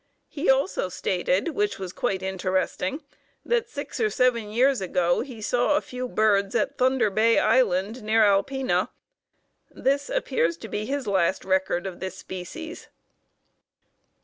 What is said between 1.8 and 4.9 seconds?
quite interesting, that six or seven years